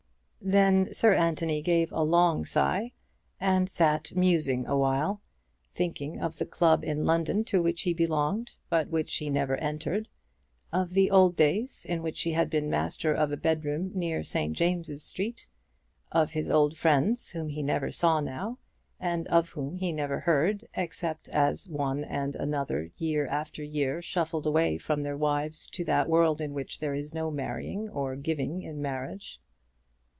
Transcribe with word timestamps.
Then 0.43 0.91
Sir 0.91 1.13
Anthony 1.13 1.61
gave 1.61 1.91
a 1.91 2.01
long 2.01 2.45
sigh, 2.45 2.93
and 3.39 3.69
sat 3.69 4.11
musing 4.15 4.65
awhile, 4.65 5.21
thinking 5.71 6.19
of 6.19 6.39
the 6.39 6.47
club 6.47 6.83
in 6.83 7.05
London 7.05 7.43
to 7.45 7.61
which 7.61 7.83
he 7.83 7.93
belonged, 7.93 8.55
but 8.67 8.87
which 8.89 9.15
he 9.17 9.29
never 9.29 9.55
entered; 9.57 10.09
of 10.73 10.89
the 10.95 11.11
old 11.11 11.35
days 11.35 11.85
in 11.87 12.01
which 12.01 12.21
he 12.23 12.31
had 12.31 12.49
been 12.49 12.71
master 12.71 13.13
of 13.13 13.31
a 13.31 13.37
bedroom 13.37 13.91
near 13.93 14.23
St. 14.23 14.57
James's 14.57 15.03
Street, 15.03 15.47
of 16.11 16.31
his 16.31 16.49
old 16.49 16.75
friends 16.75 17.29
whom 17.29 17.49
he 17.49 17.61
never 17.61 17.91
saw 17.91 18.19
now, 18.19 18.57
and 18.99 19.27
of 19.27 19.49
whom 19.49 19.75
he 19.75 19.91
never 19.91 20.21
heard, 20.21 20.65
except 20.73 21.29
as 21.29 21.67
one 21.67 22.03
and 22.03 22.35
another, 22.35 22.89
year 22.97 23.27
after 23.27 23.61
year, 23.63 24.01
shuffled 24.01 24.47
away 24.47 24.79
from 24.79 25.03
their 25.03 25.15
wives 25.17 25.67
to 25.67 25.85
that 25.85 26.09
world 26.09 26.41
in 26.41 26.55
which 26.55 26.79
there 26.79 26.95
is 26.95 27.13
no 27.13 27.29
marrying 27.29 27.87
or 27.89 28.15
giving 28.15 28.63
in 28.63 28.81
marriage. 28.81 29.39